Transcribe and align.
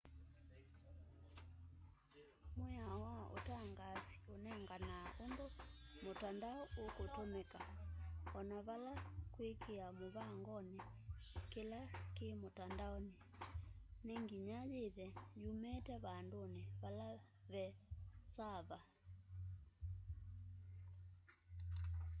mwĩao 2.57 2.95
wa 3.05 3.15
ũtangaasi 3.37 4.17
ũnenganaa 4.33 5.07
ũndũ 5.23 5.45
mũtandao 6.03 6.61
ũkũtũmĩka 6.85 7.61
ona 8.39 8.57
vala 8.67 8.93
kwĩkĩa 9.33 9.85
mũvangonĩ 9.99 10.79
kĩla 11.51 11.81
kĩ 12.15 12.27
mũtandaonĩ 12.41 13.13
nĩ 14.05 14.13
nginya 14.23 14.59
yĩthe 14.73 15.07
yumĩte 15.41 15.95
vandũnĩ 16.05 16.61
vala 16.81 17.09
ve 17.51 17.65
saava 18.33 18.79